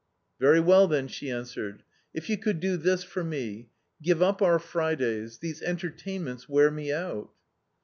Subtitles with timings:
[0.41, 3.69] "Very well, then," she answered;" if you could do this for me....
[4.01, 5.37] give up our Fridays....
[5.37, 7.29] these entertain ments wear me out."